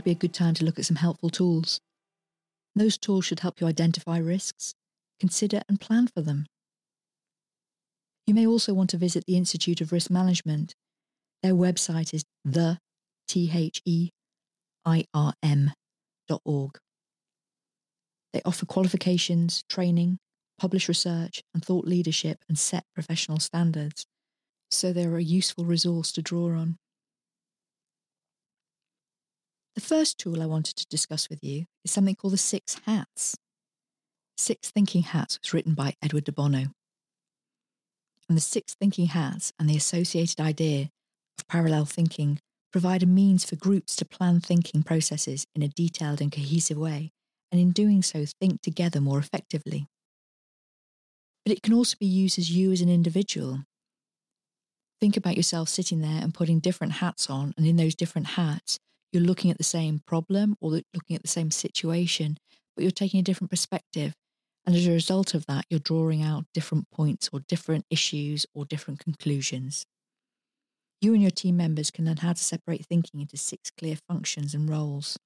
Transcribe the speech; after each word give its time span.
would 0.00 0.04
be 0.04 0.12
a 0.12 0.14
good 0.14 0.32
time 0.32 0.54
to 0.54 0.64
look 0.64 0.78
at 0.78 0.86
some 0.86 0.96
helpful 0.96 1.28
tools. 1.28 1.78
Those 2.74 2.96
tools 2.96 3.26
should 3.26 3.40
help 3.40 3.60
you 3.60 3.66
identify 3.66 4.16
risks, 4.16 4.72
consider 5.18 5.60
and 5.68 5.78
plan 5.78 6.08
for 6.08 6.22
them. 6.22 6.46
You 8.26 8.32
may 8.32 8.46
also 8.46 8.72
want 8.72 8.88
to 8.90 8.96
visit 8.96 9.26
the 9.26 9.36
Institute 9.36 9.82
of 9.82 9.92
Risk 9.92 10.10
Management. 10.10 10.74
Their 11.42 11.52
website 11.52 12.14
is 12.14 12.24
the 12.46 12.78
T-H-E-I-R-M.org. 13.28 14.10
They 18.32 18.40
offer 18.46 18.64
qualifications, 18.64 19.64
training, 19.68 20.18
publish 20.58 20.88
research, 20.88 21.42
and 21.52 21.62
thought 21.62 21.84
leadership 21.84 22.38
and 22.48 22.58
set 22.58 22.84
professional 22.94 23.38
standards, 23.38 24.06
so 24.70 24.94
they're 24.94 25.18
a 25.18 25.22
useful 25.22 25.66
resource 25.66 26.10
to 26.12 26.22
draw 26.22 26.56
on. 26.56 26.78
The 29.76 29.80
first 29.80 30.18
tool 30.18 30.42
I 30.42 30.46
wanted 30.46 30.76
to 30.76 30.86
discuss 30.88 31.28
with 31.30 31.44
you 31.44 31.66
is 31.84 31.92
something 31.92 32.16
called 32.16 32.32
the 32.32 32.38
Six 32.38 32.80
Hats. 32.86 33.36
Six 34.36 34.70
Thinking 34.70 35.02
Hats 35.02 35.38
was 35.40 35.54
written 35.54 35.74
by 35.74 35.94
Edward 36.02 36.24
de 36.24 36.32
Bono. 36.32 36.66
And 38.28 38.36
the 38.36 38.40
Six 38.40 38.74
Thinking 38.74 39.06
Hats 39.06 39.52
and 39.58 39.70
the 39.70 39.76
associated 39.76 40.40
idea 40.40 40.88
of 41.38 41.46
parallel 41.46 41.84
thinking 41.84 42.40
provide 42.72 43.02
a 43.02 43.06
means 43.06 43.44
for 43.44 43.56
groups 43.56 43.94
to 43.96 44.04
plan 44.04 44.40
thinking 44.40 44.82
processes 44.82 45.46
in 45.54 45.62
a 45.62 45.68
detailed 45.68 46.20
and 46.20 46.32
cohesive 46.32 46.78
way, 46.78 47.12
and 47.52 47.60
in 47.60 47.70
doing 47.70 48.02
so, 48.02 48.24
think 48.40 48.62
together 48.62 49.00
more 49.00 49.18
effectively. 49.18 49.86
But 51.44 51.52
it 51.52 51.62
can 51.62 51.74
also 51.74 51.96
be 51.98 52.06
used 52.06 52.38
as 52.38 52.50
you 52.50 52.72
as 52.72 52.80
an 52.80 52.88
individual. 52.88 53.60
Think 55.00 55.16
about 55.16 55.36
yourself 55.36 55.68
sitting 55.68 56.00
there 56.00 56.22
and 56.22 56.34
putting 56.34 56.58
different 56.60 56.94
hats 56.94 57.30
on, 57.30 57.54
and 57.56 57.66
in 57.66 57.76
those 57.76 57.94
different 57.94 58.28
hats, 58.28 58.78
you're 59.12 59.22
looking 59.22 59.50
at 59.50 59.58
the 59.58 59.64
same 59.64 60.00
problem 60.06 60.56
or 60.60 60.70
looking 60.70 61.16
at 61.16 61.22
the 61.22 61.28
same 61.28 61.50
situation, 61.50 62.38
but 62.74 62.82
you're 62.82 62.90
taking 62.90 63.20
a 63.20 63.24
different 63.24 63.50
perspective. 63.50 64.14
And 64.66 64.76
as 64.76 64.86
a 64.86 64.92
result 64.92 65.34
of 65.34 65.46
that, 65.46 65.64
you're 65.70 65.80
drawing 65.80 66.22
out 66.22 66.44
different 66.54 66.90
points 66.90 67.28
or 67.32 67.40
different 67.48 67.86
issues 67.90 68.46
or 68.54 68.64
different 68.64 69.00
conclusions. 69.00 69.86
You 71.00 71.14
and 71.14 71.22
your 71.22 71.30
team 71.30 71.56
members 71.56 71.90
can 71.90 72.04
learn 72.04 72.18
how 72.18 72.34
to 72.34 72.42
separate 72.42 72.84
thinking 72.86 73.20
into 73.20 73.36
six 73.36 73.70
clear 73.70 73.96
functions 74.08 74.54
and 74.54 74.68
roles. 74.68 75.18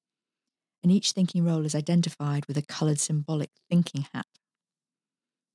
And 0.82 0.92
each 0.92 1.12
thinking 1.12 1.44
role 1.44 1.64
is 1.64 1.74
identified 1.74 2.46
with 2.46 2.56
a 2.56 2.62
coloured 2.62 3.00
symbolic 3.00 3.50
thinking 3.68 4.06
hat. 4.14 4.26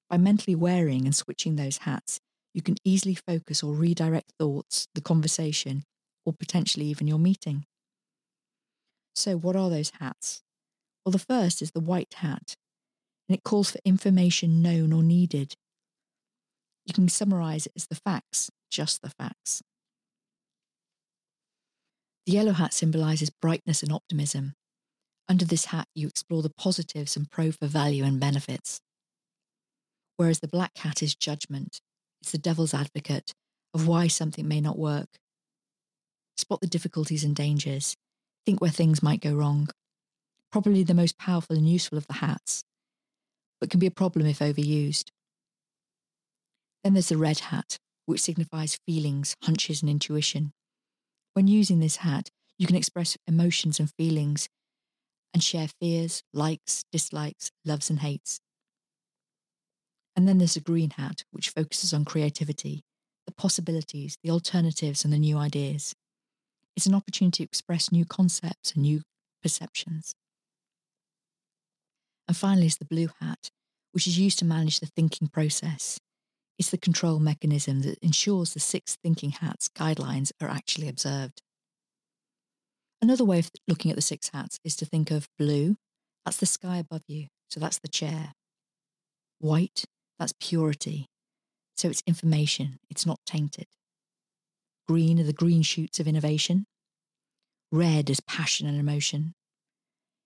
By 0.10 0.18
mentally 0.18 0.56
wearing 0.56 1.06
and 1.06 1.16
switching 1.16 1.56
those 1.56 1.80
hats, 1.80 2.20
you 2.54 2.62
can 2.62 2.76
easily 2.84 3.16
focus 3.16 3.64
or 3.64 3.74
redirect 3.74 4.34
thoughts, 4.40 4.88
the 4.96 5.02
conversation, 5.02 5.84
or 6.26 6.34
potentially 6.34 6.88
even 6.88 7.08
your 7.08 7.20
meeting. 7.20 7.66
So, 9.20 9.36
what 9.36 9.58
are 9.58 9.70
those 9.70 9.92
hats? 10.00 10.44
Well, 11.04 11.12
the 11.12 11.20
first 11.20 11.62
is 11.62 11.72
the 11.72 11.82
white 11.82 12.14
hat, 12.20 12.56
and 13.28 13.36
it 13.36 13.44
calls 13.44 13.70
for 13.70 13.80
information 13.84 14.62
known 14.62 14.94
or 14.94 15.04
needed. 15.04 15.56
You 16.86 16.94
can 16.94 17.10
summarize 17.10 17.66
it 17.66 17.74
as 17.76 17.88
the 17.88 17.96
facts, 17.96 18.50
just 18.72 19.02
the 19.02 19.10
facts. 19.10 19.62
The 22.26 22.32
yellow 22.32 22.54
hat 22.54 22.74
symbolizes 22.74 23.30
brightness 23.30 23.84
and 23.84 23.92
optimism. 23.92 24.54
Under 25.28 25.44
this 25.44 25.66
hat, 25.66 25.90
you 25.94 26.08
explore 26.08 26.42
the 26.42 26.54
positives 26.58 27.18
and 27.18 27.30
pro 27.30 27.52
for 27.52 27.68
value 27.68 28.06
and 28.06 28.22
benefits. 28.22 28.80
Whereas 30.16 30.40
the 30.40 30.48
black 30.48 30.78
hat 30.78 31.04
is 31.04 31.14
judgment, 31.14 31.82
it's 32.22 32.32
the 32.32 32.38
devil's 32.38 32.74
advocate 32.74 33.34
of 33.74 33.86
why 33.86 34.08
something 34.08 34.48
may 34.48 34.62
not 34.62 34.80
work. 34.80 35.10
Spot 36.38 36.62
the 36.62 36.68
difficulties 36.68 37.26
and 37.26 37.36
dangers 37.36 37.98
think 38.46 38.62
where 38.62 38.72
things 38.72 39.04
might 39.04 39.22
go 39.22 39.34
wrong. 39.34 39.70
Probably 40.52 40.84
the 40.84 40.94
most 40.94 41.18
powerful 41.18 41.56
and 41.56 41.70
useful 41.70 41.98
of 41.98 42.08
the 42.08 42.14
hats, 42.14 42.64
but 43.60 43.70
can 43.70 43.80
be 43.80 43.88
a 43.88 43.92
problem 43.92 44.26
if 44.26 44.40
overused. 44.40 45.10
Then 46.84 46.94
there's 46.94 47.10
the 47.10 47.18
red 47.18 47.40
hat, 47.40 47.78
which 48.06 48.22
signifies 48.22 48.80
feelings, 48.88 49.36
hunches, 49.44 49.82
and 49.82 49.90
intuition. 49.90 50.54
When 51.34 51.48
using 51.48 51.80
this 51.80 51.98
hat, 51.98 52.30
you 52.58 52.66
can 52.66 52.76
express 52.76 53.18
emotions 53.28 53.80
and 53.80 53.92
feelings 53.98 54.50
and 55.34 55.44
share 55.44 55.68
fears, 55.80 56.24
likes, 56.34 56.84
dislikes, 56.92 57.52
loves, 57.64 57.90
and 57.90 58.00
hates. 58.00 58.40
And 60.16 60.28
then 60.28 60.38
there's 60.38 60.56
a 60.56 60.62
green 60.62 60.90
hat, 60.92 61.24
which 61.32 61.50
focuses 61.50 61.94
on 61.94 62.04
creativity, 62.04 62.82
the 63.26 63.34
possibilities, 63.34 64.18
the 64.24 64.32
alternatives, 64.32 65.04
and 65.04 65.14
the 65.14 65.20
new 65.20 65.38
ideas. 65.38 65.94
It's 66.80 66.86
an 66.86 66.96
opportunity 66.96 67.44
to 67.44 67.50
express 67.50 67.92
new 67.92 68.06
concepts 68.06 68.72
and 68.72 68.84
new 68.84 69.02
perceptions. 69.44 70.16
And 72.26 72.38
finally, 72.38 72.68
is 72.68 72.78
the 72.78 72.86
blue 72.86 73.10
hat, 73.20 73.50
which 73.92 74.08
is 74.08 74.18
used 74.18 74.40
to 74.40 74.46
manage 74.46 74.80
the 74.80 74.86
thinking 74.86 75.28
process. 75.28 76.00
It's 76.58 76.70
the 76.70 76.78
control 76.78 77.20
mechanism 77.20 77.82
that 77.82 78.00
ensures 78.02 78.54
the 78.54 78.62
six 78.62 78.96
thinking 79.04 79.32
hats 79.32 79.68
guidelines 79.68 80.32
are 80.42 80.48
actually 80.48 80.88
observed. 80.88 81.42
Another 83.02 83.26
way 83.26 83.40
of 83.40 83.52
looking 83.68 83.92
at 83.92 83.98
the 83.98 84.02
six 84.02 84.30
hats 84.30 84.58
is 84.64 84.78
to 84.78 84.86
think 84.86 85.12
of 85.12 85.28
blue, 85.38 85.76
that's 86.24 86.38
the 86.38 86.46
sky 86.46 86.78
above 86.78 87.04
you, 87.10 87.28
so 87.50 87.60
that's 87.60 87.80
the 87.80 87.90
chair. 87.90 88.32
White, 89.40 89.84
that's 90.18 90.34
purity, 90.40 91.08
so 91.76 91.90
it's 91.90 92.04
information, 92.08 92.80
it's 92.90 93.06
not 93.06 93.20
tainted. 93.26 93.68
Green 94.90 95.20
are 95.20 95.24
the 95.24 95.34
green 95.34 95.62
shoots 95.62 96.00
of 96.00 96.08
innovation. 96.08 96.66
Red 97.72 98.10
is 98.10 98.22
passion 98.22 98.66
and 98.66 98.80
emotion. 98.80 99.36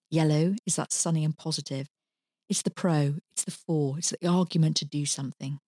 Yellow 0.10 0.56
is 0.66 0.78
that 0.78 0.94
sunny 0.94 1.26
and 1.26 1.38
positive. 1.38 1.88
It's 2.48 2.62
the 2.62 2.72
pro, 2.72 3.16
it's 3.34 3.44
the 3.44 3.52
for, 3.52 3.98
it's 3.98 4.12
the 4.12 4.26
argument 4.26 4.78
to 4.78 4.86
do 4.86 5.06
something. 5.06 5.60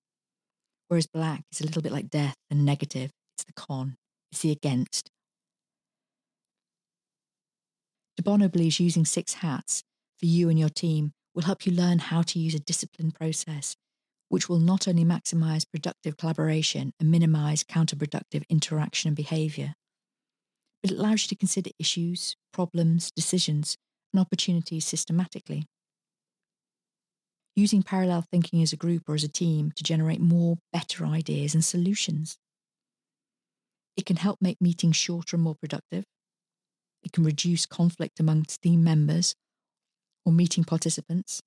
Whereas 0.87 1.07
black 1.07 1.41
is 1.51 1.59
a 1.59 1.65
little 1.65 1.81
bit 1.81 1.91
like 1.91 2.09
death 2.09 2.37
and 2.49 2.63
negative. 2.63 3.11
It's 3.35 3.43
the 3.43 3.51
con, 3.51 3.97
it's 4.31 4.43
the 4.43 4.51
against. 4.51 5.11
De 8.15 8.23
Bono 8.23 8.47
believes 8.47 8.79
using 8.79 9.03
six 9.03 9.33
hats 9.33 9.83
for 10.17 10.25
you 10.25 10.47
and 10.47 10.57
your 10.57 10.69
team 10.69 11.11
will 11.33 11.43
help 11.43 11.65
you 11.65 11.73
learn 11.73 11.99
how 11.99 12.21
to 12.21 12.39
use 12.39 12.55
a 12.55 12.59
disciplined 12.59 13.13
process 13.13 13.75
which 14.29 14.49
will 14.49 14.59
not 14.59 14.87
only 14.87 15.05
maximize 15.05 15.65
productive 15.69 16.17
collaboration 16.17 16.91
and 16.99 17.11
minimize 17.11 17.63
counterproductive 17.63 18.43
interaction 18.49 19.09
and 19.09 19.15
behavior, 19.15 19.73
but 20.81 20.91
it 20.91 20.97
allows 20.97 21.23
you 21.23 21.29
to 21.29 21.35
consider 21.35 21.71
issues, 21.79 22.35
problems, 22.51 23.11
decisions, 23.15 23.77
and 24.13 24.19
opportunities 24.19 24.85
systematically. 24.85 25.65
Using 27.55 27.83
parallel 27.83 28.25
thinking 28.29 28.61
as 28.61 28.73
a 28.73 28.77
group 28.77 29.03
or 29.07 29.15
as 29.15 29.23
a 29.23 29.29
team 29.29 29.71
to 29.75 29.83
generate 29.83 30.19
more, 30.19 30.57
better 30.73 31.05
ideas 31.05 31.53
and 31.53 31.63
solutions. 31.63 32.37
It 33.95 34.05
can 34.05 34.17
help 34.17 34.39
make 34.41 34.59
meetings 34.59 34.97
shorter 34.97 35.37
and 35.37 35.43
more 35.43 35.55
productive. 35.55 36.03
It 37.03 37.13
can 37.13 37.23
reduce 37.23 37.65
conflict 37.65 38.19
amongst 38.19 38.61
team 38.61 38.83
members 38.83 39.35
or 40.25 40.33
meeting 40.33 40.65
participants 40.65 41.41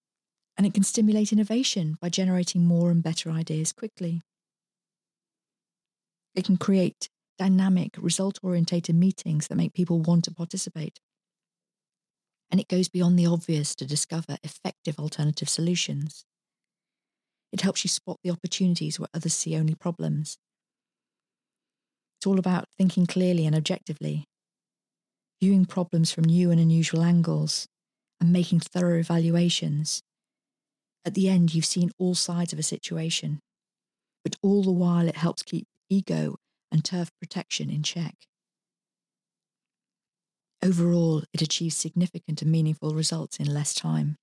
and 0.59 0.67
it 0.67 0.75
can 0.75 0.83
stimulate 0.83 1.33
innovation 1.33 1.97
by 2.01 2.09
generating 2.09 2.65
more 2.65 2.91
and 2.91 3.01
better 3.01 3.31
ideas 3.31 3.73
quickly. 3.73 4.23
It 6.35 6.45
can 6.45 6.57
create 6.57 7.09
dynamic, 7.39 7.95
result 7.97 8.41
orientated 8.43 8.97
meetings 8.97 9.47
that 9.47 9.55
make 9.55 9.73
people 9.73 10.01
want 10.01 10.25
to 10.25 10.35
participate. 10.35 11.01
And 12.51 12.61
it 12.61 12.67
goes 12.67 12.89
beyond 12.89 13.17
the 13.17 13.27
obvious 13.27 13.77
to 13.77 13.87
discover 13.87 14.37
effective 14.43 14.99
alternative 14.99 15.49
solutions. 15.49 16.25
It 17.53 17.61
helps 17.61 17.85
you 17.85 17.89
spot 17.89 18.19
the 18.25 18.31
opportunities 18.31 18.99
where 18.99 19.09
others 19.15 19.35
see 19.35 19.57
only 19.57 19.77
problems. 19.77 20.39
It's 22.19 22.27
all 22.27 22.41
about 22.41 22.69
thinking 22.77 23.07
clearly 23.07 23.47
and 23.47 23.55
objectively, 23.55 24.25
viewing 25.41 25.67
problems 25.67 26.11
from 26.11 26.25
new 26.25 26.51
and 26.51 26.61
unusual 26.61 27.03
angles, 27.03 27.69
and 28.21 28.33
making 28.33 28.59
thorough 28.59 28.99
evaluations 28.99 30.03
at 31.05 31.15
the 31.15 31.29
end, 31.29 31.55
you've 31.55 31.65
seen 31.65 31.91
all 31.99 32.15
sides 32.15 32.53
of 32.53 32.59
a 32.59 32.63
situation, 32.63 33.41
but 34.25 34.37
all 34.43 34.63
the 34.63 34.73
while 34.73 35.09
it 35.09 35.17
helps 35.17 35.43
keep 35.43 35.67
ego 35.89 36.37
and 36.71 36.85
turf 36.85 37.11
protection 37.21 37.71
in 37.71 37.83
check. 37.83 38.15
Overall, 40.63 41.23
it 41.33 41.41
achieves 41.41 41.77
significant 41.77 42.43
and 42.43 42.51
meaningful 42.51 42.95
results 42.95 43.39
in 43.39 43.53
less 43.53 43.75
time. 43.75 44.17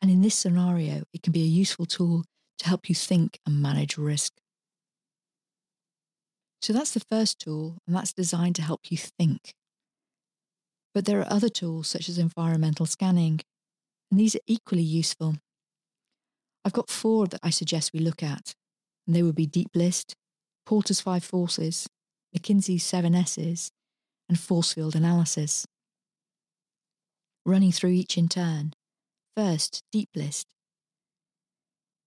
And 0.00 0.10
in 0.10 0.20
this 0.20 0.34
scenario, 0.34 1.04
it 1.12 1.22
can 1.22 1.32
be 1.32 1.42
a 1.42 1.46
useful 1.46 1.86
tool 1.86 2.24
to 2.58 2.66
help 2.66 2.88
you 2.88 2.94
think 2.94 3.38
and 3.46 3.62
manage 3.62 3.96
risk. 3.96 4.34
So 6.60 6.72
that's 6.72 6.92
the 6.92 7.00
first 7.00 7.40
tool, 7.40 7.78
and 7.86 7.96
that's 7.96 8.12
designed 8.12 8.56
to 8.56 8.62
help 8.62 8.90
you 8.90 8.96
think. 8.96 9.54
But 10.94 11.06
there 11.06 11.20
are 11.20 11.32
other 11.32 11.48
tools 11.48 11.88
such 11.88 12.08
as 12.08 12.18
environmental 12.18 12.86
scanning 12.86 13.40
and 14.12 14.20
these 14.20 14.36
are 14.36 14.40
equally 14.46 14.82
useful. 14.82 15.36
I've 16.66 16.74
got 16.74 16.90
four 16.90 17.26
that 17.28 17.40
I 17.42 17.48
suggest 17.48 17.94
we 17.94 18.00
look 18.00 18.22
at, 18.22 18.52
and 19.06 19.16
they 19.16 19.22
would 19.22 19.34
be 19.34 19.46
Deep 19.46 19.70
List, 19.74 20.14
Porter's 20.66 21.00
Five 21.00 21.24
Forces, 21.24 21.88
McKinsey's 22.36 22.82
Seven 22.82 23.14
S's, 23.14 23.70
and 24.28 24.38
force 24.38 24.74
field 24.74 24.94
analysis. 24.94 25.66
Running 27.46 27.72
through 27.72 27.92
each 27.92 28.18
in 28.18 28.28
turn. 28.28 28.74
First, 29.34 29.82
deep 29.90 30.10
list. 30.14 30.46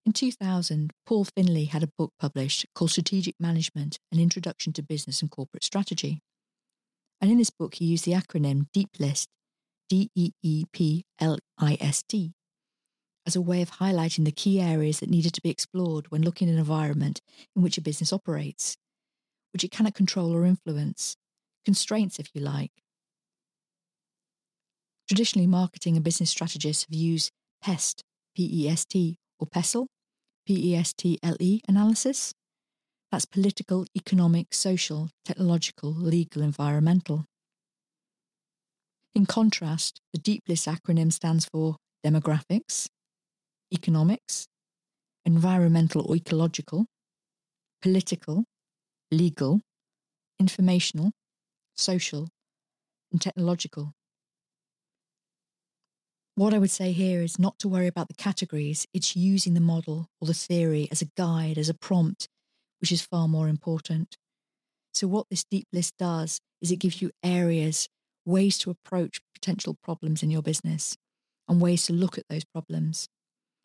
In 0.05 0.13
2000, 0.13 0.91
Paul 1.07 1.25
Finlay 1.35 1.65
had 1.65 1.81
a 1.81 1.89
book 1.97 2.13
published 2.19 2.67
called 2.75 2.91
Strategic 2.91 3.33
Management 3.39 3.97
An 4.11 4.19
Introduction 4.19 4.73
to 4.73 4.83
Business 4.83 5.23
and 5.23 5.31
Corporate 5.31 5.63
Strategy. 5.63 6.19
And 7.19 7.31
in 7.31 7.39
this 7.39 7.49
book, 7.49 7.75
he 7.75 7.85
used 7.85 8.05
the 8.05 8.11
acronym 8.11 8.67
DEEP 8.73 8.89
LIST, 8.99 9.27
D 9.89 10.09
E 10.15 10.31
E 10.41 10.65
P 10.71 11.05
L 11.19 11.37
I 11.57 11.77
S 11.79 12.03
T, 12.03 12.33
as 13.25 13.35
a 13.35 13.41
way 13.41 13.61
of 13.61 13.71
highlighting 13.71 14.25
the 14.25 14.31
key 14.31 14.61
areas 14.61 14.99
that 14.99 15.09
needed 15.09 15.33
to 15.33 15.41
be 15.41 15.49
explored 15.49 16.11
when 16.11 16.21
looking 16.21 16.47
at 16.47 16.53
an 16.53 16.59
environment 16.59 17.21
in 17.55 17.61
which 17.61 17.77
a 17.77 17.81
business 17.81 18.13
operates, 18.13 18.77
which 19.53 19.63
it 19.63 19.71
cannot 19.71 19.95
control 19.95 20.35
or 20.35 20.45
influence, 20.45 21.15
constraints, 21.65 22.19
if 22.19 22.29
you 22.33 22.41
like. 22.41 22.71
Traditionally, 25.07 25.47
marketing 25.47 25.95
and 25.95 26.03
business 26.03 26.31
strategists 26.31 26.85
have 26.89 26.95
used 26.95 27.31
PEST, 27.61 28.03
P 28.35 28.49
E 28.63 28.69
S 28.69 28.85
T, 28.85 29.17
or 29.39 29.47
PESTLE, 29.47 29.87
P 30.47 30.71
E 30.71 30.75
S 30.75 30.93
T 30.93 31.19
L 31.21 31.37
E 31.39 31.61
analysis. 31.67 32.33
That's 33.11 33.25
political, 33.25 33.85
economic, 33.95 34.53
social, 34.53 35.09
technological, 35.23 35.91
legal, 35.93 36.41
environmental. 36.41 37.25
In 39.15 39.25
contrast, 39.25 40.01
the 40.11 40.19
Deep 40.19 40.43
List 40.49 40.67
acronym 40.67 41.11
stands 41.11 41.45
for 41.45 41.77
demographics, 42.05 42.89
economics, 43.73 44.45
environmental 45.25 46.05
or 46.07 46.17
ecological, 46.17 46.85
political, 47.81 48.43
legal, 49.11 49.61
informational, 50.39 51.11
social, 51.75 52.29
and 53.11 53.21
technological. 53.21 53.93
What 56.35 56.53
I 56.53 56.59
would 56.59 56.71
say 56.71 56.91
here 56.91 57.21
is 57.21 57.39
not 57.39 57.57
to 57.59 57.69
worry 57.69 57.87
about 57.87 58.09
the 58.09 58.13
categories, 58.15 58.85
it's 58.93 59.15
using 59.15 59.53
the 59.53 59.61
model 59.61 60.09
or 60.19 60.27
the 60.27 60.33
theory 60.33 60.89
as 60.91 61.01
a 61.01 61.09
guide, 61.15 61.57
as 61.57 61.69
a 61.69 61.73
prompt, 61.73 62.27
which 62.81 62.91
is 62.91 63.01
far 63.01 63.29
more 63.29 63.47
important. 63.47 64.17
So, 64.93 65.07
what 65.07 65.27
this 65.29 65.45
deep 65.45 65.67
list 65.71 65.93
does 65.97 66.41
is 66.61 66.71
it 66.71 66.79
gives 66.79 67.01
you 67.01 67.11
areas, 67.23 67.87
ways 68.25 68.57
to 68.59 68.71
approach 68.71 69.21
potential 69.33 69.77
problems 69.83 70.23
in 70.23 70.31
your 70.31 70.41
business, 70.41 70.97
and 71.47 71.61
ways 71.61 71.85
to 71.85 71.93
look 71.93 72.17
at 72.17 72.27
those 72.29 72.43
problems. 72.43 73.07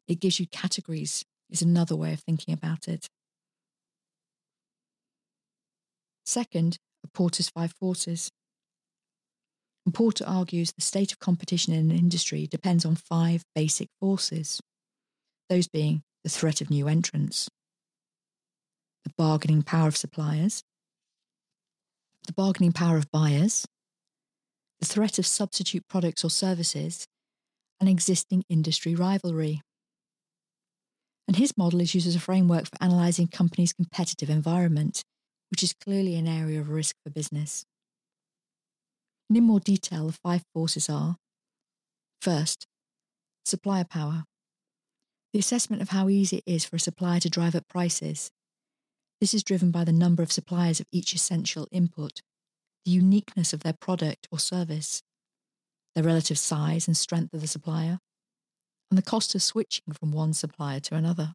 It 0.07 0.21
gives 0.21 0.39
you 0.39 0.47
categories, 0.47 1.25
is 1.49 1.63
another 1.63 1.97
way 1.97 2.13
of 2.13 2.21
thinking 2.21 2.53
about 2.53 2.89
it. 2.89 3.09
Second, 6.25 6.79
Porter's 7.13 7.49
five 7.49 7.73
forces. 7.73 8.31
And 9.85 9.95
Porter 9.95 10.25
argues 10.27 10.73
the 10.73 10.83
state 10.83 11.13
of 11.13 11.19
competition 11.19 11.73
in 11.73 11.91
an 11.91 11.99
industry 11.99 12.47
depends 12.47 12.85
on 12.85 12.95
five 12.95 13.43
basic 13.55 13.89
forces, 13.99 14.61
those 15.49 15.69
being 15.69 16.03
the 16.23 16.31
threat 16.31 16.61
of 16.61 16.71
new 16.71 16.87
entrants, 16.87 17.49
the 19.05 19.13
bargaining 19.17 19.63
power 19.63 19.89
of 19.89 19.97
suppliers, 19.97 20.63
the 22.27 22.33
bargaining 22.35 22.73
power 22.73 22.99
of 22.99 23.11
buyers, 23.11 23.67
the 24.81 24.87
threat 24.87 25.19
of 25.19 25.27
substitute 25.27 25.87
products 25.89 26.25
or 26.25 26.31
services, 26.31 27.07
and 27.81 27.89
existing 27.89 28.45
industry 28.49 28.95
rivalry. 28.95 29.63
And 31.29 31.37
his 31.37 31.57
model 31.57 31.81
is 31.81 31.95
used 31.95 32.09
as 32.09 32.17
a 32.17 32.21
framework 32.21 32.65
for 32.65 32.77
analysing 32.81 33.29
companies' 33.29 33.73
competitive 33.73 34.29
environment, 34.29 35.03
which 35.51 35.63
is 35.63 35.73
clearly 35.73 36.17
an 36.17 36.27
area 36.27 36.61
of 36.61 36.71
risk 36.71 36.97
for 37.05 37.11
business. 37.11 37.65
And 39.29 39.37
in 39.37 39.45
more 39.45 39.61
detail, 39.61 40.07
the 40.07 40.13
five 40.13 40.43
forces 40.53 40.91
are 40.91 41.17
first, 42.21 42.67
supplier 43.45 43.85
power. 43.85 44.25
The 45.33 45.39
assessment 45.39 45.83
of 45.83 45.91
how 45.91 46.09
easy 46.09 46.39
it 46.39 46.53
is 46.53 46.65
for 46.65 46.77
a 46.77 46.81
supplier 46.81 47.21
to 47.21 47.31
drive 47.31 47.55
up 47.55 47.69
prices. 47.69 48.31
This 49.21 49.33
is 49.33 49.45
driven 49.45 49.71
by 49.71 49.85
the 49.85 49.93
number 49.93 50.23
of 50.23 50.33
suppliers 50.33 50.81
of 50.81 50.87
each 50.91 51.15
essential 51.15 51.69
input, 51.71 52.23
the 52.85 52.91
uniqueness 52.91 53.53
of 53.53 53.63
their 53.63 53.73
product 53.73 54.29
or 54.31 54.39
service, 54.39 55.03
the 55.95 56.03
relative 56.03 56.39
size 56.39 56.87
and 56.87 56.97
strength 56.97 57.35
of 57.35 57.41
the 57.41 57.47
supplier, 57.47 57.99
and 58.91 58.99
the 58.99 59.03
cost 59.03 59.35
of 59.35 59.43
switching 59.43 59.93
from 59.93 60.13
one 60.13 60.33
supplier 60.33 60.81
to 60.81 60.95
another. 60.95 61.35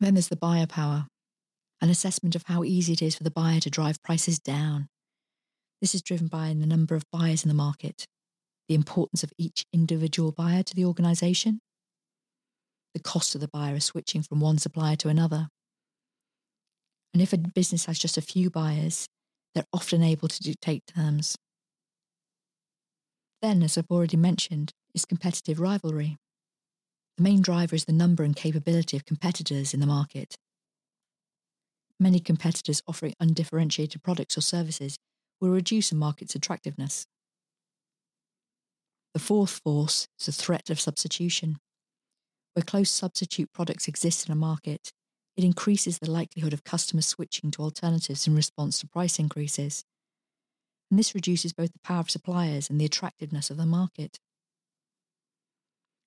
Then 0.00 0.14
there's 0.14 0.28
the 0.28 0.36
buyer 0.36 0.66
power, 0.66 1.06
an 1.80 1.90
assessment 1.90 2.34
of 2.34 2.44
how 2.46 2.64
easy 2.64 2.92
it 2.92 3.02
is 3.02 3.14
for 3.14 3.24
the 3.24 3.30
buyer 3.30 3.60
to 3.60 3.70
drive 3.70 4.02
prices 4.02 4.38
down 4.38 4.88
this 5.82 5.96
is 5.96 6.00
driven 6.00 6.28
by 6.28 6.54
the 6.56 6.64
number 6.64 6.94
of 6.94 7.02
buyers 7.10 7.42
in 7.42 7.48
the 7.48 7.54
market, 7.54 8.06
the 8.68 8.76
importance 8.76 9.24
of 9.24 9.32
each 9.36 9.64
individual 9.72 10.30
buyer 10.30 10.62
to 10.62 10.74
the 10.76 10.84
organisation, 10.84 11.60
the 12.94 13.00
cost 13.00 13.34
of 13.34 13.40
the 13.40 13.48
buyer 13.48 13.74
of 13.74 13.82
switching 13.82 14.22
from 14.22 14.38
one 14.38 14.58
supplier 14.58 14.94
to 14.94 15.08
another. 15.08 15.48
And 17.12 17.20
if 17.20 17.32
a 17.32 17.36
business 17.36 17.86
has 17.86 17.98
just 17.98 18.16
a 18.16 18.22
few 18.22 18.48
buyers, 18.48 19.08
they're 19.54 19.64
often 19.72 20.02
able 20.02 20.28
to 20.28 20.42
dictate 20.42 20.84
terms. 20.86 21.36
Then, 23.40 23.62
as 23.62 23.76
I've 23.76 23.90
already 23.90 24.16
mentioned, 24.16 24.72
is 24.94 25.04
competitive 25.04 25.60
rivalry. 25.60 26.16
The 27.16 27.24
main 27.24 27.42
driver 27.42 27.74
is 27.74 27.84
the 27.84 27.92
number 27.92 28.22
and 28.22 28.34
capability 28.34 28.96
of 28.96 29.04
competitors 29.04 29.74
in 29.74 29.80
the 29.80 29.86
market. 29.86 30.36
Many 31.98 32.20
competitors 32.20 32.82
offering 32.86 33.14
undifferentiated 33.20 34.02
products 34.02 34.38
or 34.38 34.40
services 34.40 34.96
will 35.40 35.50
reduce 35.50 35.92
a 35.92 35.96
market's 35.96 36.34
attractiveness. 36.34 37.06
The 39.12 39.20
fourth 39.20 39.60
force 39.64 40.08
is 40.18 40.26
the 40.26 40.32
threat 40.32 40.70
of 40.70 40.80
substitution. 40.80 41.58
Where 42.54 42.62
close 42.62 42.90
substitute 42.90 43.52
products 43.52 43.88
exist 43.88 44.26
in 44.26 44.32
a 44.32 44.36
market, 44.36 44.92
it 45.36 45.44
increases 45.44 45.98
the 45.98 46.10
likelihood 46.10 46.52
of 46.52 46.64
customers 46.64 47.06
switching 47.06 47.50
to 47.52 47.62
alternatives 47.62 48.26
in 48.26 48.34
response 48.34 48.78
to 48.78 48.88
price 48.88 49.18
increases. 49.18 49.84
And 50.90 50.98
this 50.98 51.14
reduces 51.14 51.52
both 51.52 51.72
the 51.72 51.78
power 51.82 52.00
of 52.00 52.10
suppliers 52.10 52.68
and 52.68 52.80
the 52.80 52.84
attractiveness 52.84 53.50
of 53.50 53.56
the 53.56 53.66
market. 53.66 54.18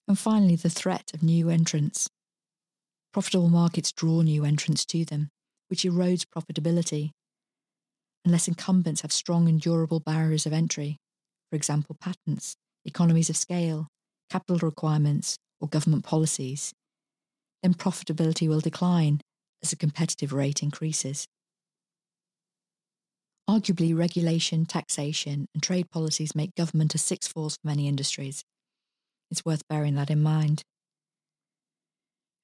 And 0.08 0.18
finally, 0.18 0.56
the 0.56 0.70
threat 0.70 1.12
of 1.14 1.24
new 1.24 1.50
entrants. 1.50 2.10
Profitable 3.12 3.50
markets 3.50 3.92
draw 3.92 4.22
new 4.22 4.46
entrants 4.46 4.86
to 4.88 5.06
them, 5.06 5.30
which 5.70 5.84
erodes 5.84 6.26
profitability 6.26 7.12
unless 8.26 8.48
incumbents 8.48 9.02
have 9.02 9.12
strong 9.12 9.48
and 9.48 9.62
durable 9.62 10.00
barriers 10.00 10.46
of 10.46 10.54
entry, 10.54 10.98
for 11.50 11.56
example, 11.56 11.96
patents, 12.02 12.56
economies 12.84 13.30
of 13.30 13.38
scale, 13.38 13.88
capital 14.30 14.58
requirements, 14.58 15.38
or 15.62 15.68
government 15.68 16.04
policies, 16.04 16.74
then 17.66 17.74
profitability 17.74 18.48
will 18.48 18.62
decline 18.62 19.20
as 19.64 19.72
the 19.72 19.76
competitive 19.76 20.32
rate 20.32 20.62
increases. 20.62 21.28
Arguably, 23.50 23.98
regulation, 23.98 24.66
taxation, 24.66 25.48
and 25.54 25.62
trade 25.62 25.90
policies 25.92 26.36
make 26.36 26.56
government 26.56 26.96
a 26.96 26.98
sixth 26.98 27.32
force 27.32 27.56
for 27.56 27.68
many 27.68 27.88
industries. 27.88 28.44
It's 29.32 29.44
worth 29.44 29.68
bearing 29.68 29.96
that 29.96 30.10
in 30.10 30.22
mind. 30.22 30.64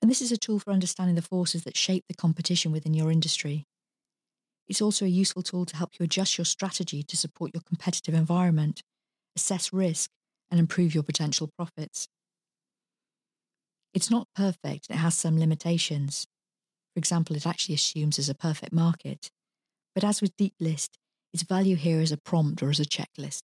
And 0.02 0.10
this 0.10 0.22
is 0.22 0.32
a 0.32 0.38
tool 0.38 0.60
for 0.60 0.72
understanding 0.72 1.16
the 1.16 1.22
forces 1.22 1.64
that 1.64 1.78
shape 1.78 2.04
the 2.10 2.16
competition 2.16 2.72
within 2.72 2.94
your 2.94 3.12
industry 3.12 3.66
it's 4.72 4.82
also 4.82 5.04
a 5.04 5.10
useful 5.10 5.44
tool 5.44 5.66
to 5.66 5.76
help 5.76 5.90
you 6.00 6.06
adjust 6.06 6.38
your 6.38 6.46
strategy 6.46 7.04
to 7.04 7.18
support 7.18 7.52
your 7.54 7.62
competitive 7.68 8.16
environment, 8.16 8.82
assess 9.36 9.74
risk, 9.74 10.10
and 10.50 10.62
improve 10.62 10.94
your 10.94 11.04
potential 11.04 11.50
profits. 11.58 12.08
It's 13.94 14.12
not 14.12 14.28
perfect 14.36 14.88
and 14.90 14.98
it 14.98 15.02
has 15.02 15.16
some 15.16 15.40
limitations. 15.40 16.28
For 16.94 17.00
example, 17.00 17.36
it 17.36 17.46
actually 17.46 17.76
assumes 17.76 18.18
there's 18.18 18.30
a 18.30 18.36
perfect 18.36 18.74
market. 18.74 19.32
But 19.94 20.04
as 20.04 20.22
with 20.22 20.36
Deep 20.38 20.54
List, 20.60 20.98
its 21.34 21.44
value 21.44 21.76
here 21.76 22.02
is 22.02 22.12
a 22.12 22.18
prompt 22.18 22.62
or 22.64 22.70
as 22.70 22.80
a 22.80 22.86
checklist. 22.86 23.42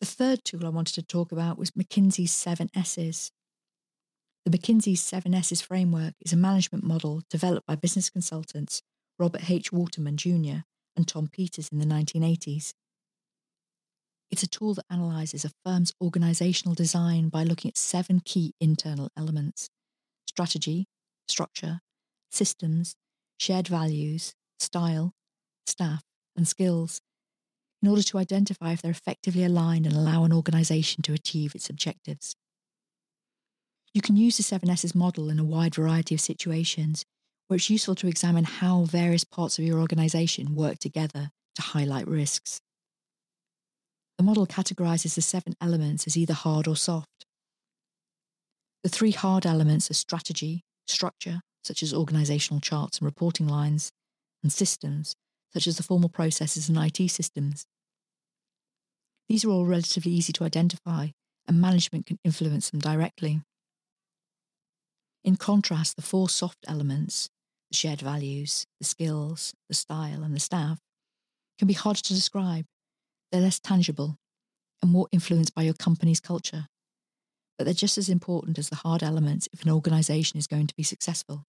The 0.00 0.06
third 0.06 0.44
tool 0.44 0.66
I 0.66 0.70
wanted 0.70 0.94
to 0.94 1.02
talk 1.02 1.32
about 1.32 1.58
was 1.58 1.70
McKinsey's 1.72 2.32
seven 2.32 2.70
S's. 2.74 3.30
The 4.44 4.58
McKinsey 4.58 4.92
7S's 4.92 5.62
framework 5.62 6.12
is 6.20 6.34
a 6.34 6.36
management 6.36 6.84
model 6.84 7.22
developed 7.30 7.66
by 7.66 7.76
business 7.76 8.10
consultants 8.10 8.82
Robert 9.18 9.48
H. 9.48 9.72
Waterman 9.72 10.18
Jr. 10.18 10.64
and 10.94 11.08
Tom 11.08 11.28
Peters 11.28 11.70
in 11.72 11.78
the 11.78 11.86
1980s. 11.86 12.74
It's 14.34 14.42
a 14.42 14.48
tool 14.48 14.74
that 14.74 14.86
analyzes 14.90 15.44
a 15.44 15.52
firm's 15.64 15.92
organizational 16.02 16.74
design 16.74 17.28
by 17.28 17.44
looking 17.44 17.68
at 17.68 17.78
seven 17.78 18.18
key 18.18 18.52
internal 18.60 19.08
elements 19.16 19.70
strategy, 20.26 20.88
structure, 21.28 21.78
systems, 22.32 22.96
shared 23.38 23.68
values, 23.68 24.34
style, 24.58 25.12
staff, 25.68 26.02
and 26.36 26.48
skills 26.48 27.00
in 27.80 27.88
order 27.88 28.02
to 28.02 28.18
identify 28.18 28.72
if 28.72 28.82
they're 28.82 28.90
effectively 28.90 29.44
aligned 29.44 29.86
and 29.86 29.94
allow 29.94 30.24
an 30.24 30.32
organization 30.32 31.00
to 31.04 31.12
achieve 31.12 31.54
its 31.54 31.70
objectives. 31.70 32.34
You 33.92 34.02
can 34.02 34.16
use 34.16 34.36
the 34.36 34.42
7S's 34.42 34.96
model 34.96 35.30
in 35.30 35.38
a 35.38 35.44
wide 35.44 35.76
variety 35.76 36.16
of 36.16 36.20
situations 36.20 37.04
where 37.46 37.54
it's 37.58 37.70
useful 37.70 37.94
to 37.94 38.08
examine 38.08 38.42
how 38.42 38.82
various 38.82 39.22
parts 39.22 39.60
of 39.60 39.64
your 39.64 39.78
organization 39.78 40.56
work 40.56 40.80
together 40.80 41.30
to 41.54 41.62
highlight 41.62 42.08
risks. 42.08 42.60
The 44.18 44.24
model 44.24 44.46
categorizes 44.46 45.14
the 45.14 45.22
seven 45.22 45.54
elements 45.60 46.06
as 46.06 46.16
either 46.16 46.34
hard 46.34 46.68
or 46.68 46.76
soft. 46.76 47.26
The 48.82 48.88
three 48.88 49.10
hard 49.12 49.46
elements 49.46 49.90
are 49.90 49.94
strategy, 49.94 50.62
structure, 50.86 51.40
such 51.62 51.82
as 51.82 51.94
organizational 51.94 52.60
charts 52.60 52.98
and 52.98 53.06
reporting 53.06 53.48
lines, 53.48 53.90
and 54.42 54.52
systems, 54.52 55.16
such 55.52 55.66
as 55.66 55.76
the 55.76 55.82
formal 55.82 56.10
processes 56.10 56.68
and 56.68 56.78
IT 56.78 57.10
systems. 57.10 57.66
These 59.28 59.44
are 59.44 59.50
all 59.50 59.64
relatively 59.64 60.12
easy 60.12 60.32
to 60.34 60.44
identify, 60.44 61.08
and 61.48 61.60
management 61.60 62.06
can 62.06 62.18
influence 62.24 62.70
them 62.70 62.80
directly. 62.80 63.40
In 65.24 65.36
contrast, 65.36 65.96
the 65.96 66.02
four 66.02 66.28
soft 66.28 66.58
elements, 66.68 67.30
the 67.70 67.76
shared 67.76 68.02
values, 68.02 68.66
the 68.78 68.84
skills, 68.84 69.54
the 69.68 69.74
style, 69.74 70.22
and 70.22 70.34
the 70.34 70.40
staff, 70.40 70.78
can 71.58 71.66
be 71.66 71.74
harder 71.74 72.00
to 72.00 72.14
describe. 72.14 72.66
They're 73.34 73.42
less 73.42 73.58
tangible 73.58 74.16
and 74.80 74.92
more 74.92 75.08
influenced 75.10 75.56
by 75.56 75.62
your 75.62 75.74
company's 75.74 76.20
culture. 76.20 76.68
But 77.58 77.64
they're 77.64 77.74
just 77.74 77.98
as 77.98 78.08
important 78.08 78.60
as 78.60 78.68
the 78.68 78.76
hard 78.76 79.02
elements 79.02 79.48
if 79.52 79.64
an 79.64 79.72
organization 79.72 80.38
is 80.38 80.46
going 80.46 80.68
to 80.68 80.74
be 80.76 80.84
successful. 80.84 81.42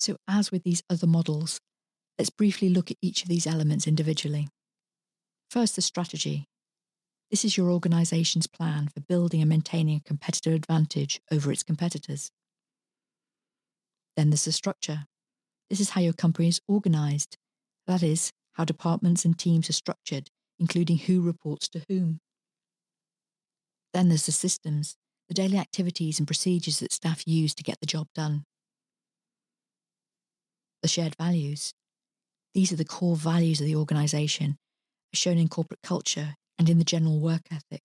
So, 0.00 0.16
as 0.26 0.50
with 0.50 0.62
these 0.62 0.82
other 0.88 1.06
models, 1.06 1.60
let's 2.18 2.30
briefly 2.30 2.70
look 2.70 2.90
at 2.90 2.96
each 3.02 3.22
of 3.22 3.28
these 3.28 3.46
elements 3.46 3.86
individually. 3.86 4.48
First, 5.50 5.76
the 5.76 5.82
strategy. 5.82 6.46
This 7.30 7.44
is 7.44 7.58
your 7.58 7.70
organization's 7.70 8.46
plan 8.46 8.88
for 8.88 9.00
building 9.00 9.42
and 9.42 9.50
maintaining 9.50 9.98
a 9.98 10.08
competitive 10.08 10.54
advantage 10.54 11.20
over 11.30 11.52
its 11.52 11.62
competitors. 11.62 12.30
Then 14.16 14.30
there's 14.30 14.46
the 14.46 14.52
structure. 14.52 15.04
This 15.68 15.78
is 15.78 15.90
how 15.90 16.00
your 16.00 16.14
company 16.14 16.48
is 16.48 16.62
organized. 16.66 17.36
That 17.86 18.02
is, 18.02 18.32
how 18.54 18.64
departments 18.64 19.24
and 19.24 19.38
teams 19.38 19.68
are 19.70 19.74
structured, 19.74 20.30
including 20.58 20.98
who 20.98 21.20
reports 21.20 21.68
to 21.68 21.84
whom. 21.88 22.20
Then 23.92 24.08
there's 24.08 24.26
the 24.26 24.32
systems, 24.32 24.96
the 25.28 25.34
daily 25.34 25.58
activities 25.58 26.18
and 26.18 26.26
procedures 26.26 26.80
that 26.80 26.92
staff 26.92 27.26
use 27.26 27.54
to 27.54 27.62
get 27.62 27.80
the 27.80 27.86
job 27.86 28.08
done. 28.14 28.44
The 30.82 30.88
shared 30.88 31.14
values. 31.16 31.74
These 32.54 32.72
are 32.72 32.76
the 32.76 32.84
core 32.84 33.16
values 33.16 33.60
of 33.60 33.66
the 33.66 33.76
organisation, 33.76 34.58
as 35.12 35.18
shown 35.18 35.38
in 35.38 35.48
corporate 35.48 35.82
culture 35.82 36.34
and 36.58 36.68
in 36.68 36.78
the 36.78 36.84
general 36.84 37.18
work 37.18 37.42
ethic. 37.50 37.82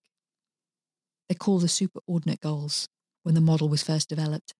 They're 1.28 1.36
called 1.36 1.62
the 1.62 1.66
superordinate 1.66 2.40
goals 2.40 2.88
when 3.22 3.34
the 3.34 3.40
model 3.40 3.68
was 3.68 3.82
first 3.82 4.08
developed. 4.08 4.54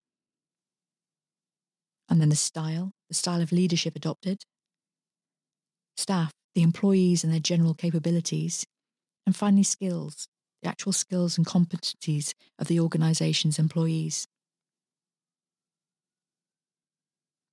And 2.09 2.21
then 2.21 2.29
the 2.29 2.37
style, 2.37 2.93
the 3.09 3.15
style 3.15 3.43
of 3.43 3.53
leadership 3.53 3.97
adopted, 3.97 4.45
staff, 5.99 6.33
the 6.55 6.63
employees 6.63 7.25
and 7.25 7.33
their 7.33 7.41
general 7.41 7.75
capabilities, 7.75 8.65
and 9.27 9.37
finally 9.37 9.63
skills, 9.63 10.29
the 10.63 10.69
actual 10.69 10.93
skills 10.93 11.37
and 11.37 11.47
competencies 11.47 12.35
of 12.59 12.69
the 12.69 12.81
organisation's 12.81 13.59
employees. 13.59 14.27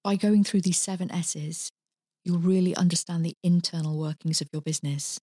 By 0.04 0.16
going 0.16 0.44
through 0.44 0.62
these 0.62 0.80
seven 0.80 1.12
S's, 1.12 1.72
you'll 2.24 2.40
really 2.40 2.76
understand 2.76 3.26
the 3.26 3.36
internal 3.44 3.98
workings 4.00 4.42
of 4.42 4.50
your 4.54 4.62
business 4.62 5.20